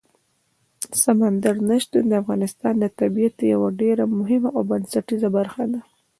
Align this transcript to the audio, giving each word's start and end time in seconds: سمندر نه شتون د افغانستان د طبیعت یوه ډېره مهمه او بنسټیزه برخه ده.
سمندر 1.03 1.55
نه 1.69 1.75
شتون 1.83 2.03
د 2.09 2.13
افغانستان 2.21 2.73
د 2.79 2.85
طبیعت 2.99 3.35
یوه 3.53 3.67
ډېره 3.81 4.03
مهمه 4.19 4.49
او 4.55 4.61
بنسټیزه 4.69 5.29
برخه 5.37 5.63
ده. 5.71 5.79